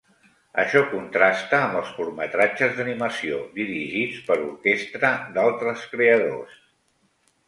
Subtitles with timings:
[0.61, 6.57] Això contrasta amb els curtmetratges d'animació dirigits per orquestra d'altres creadors.